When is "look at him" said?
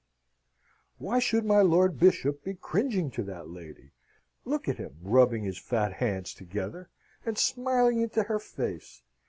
4.45-4.97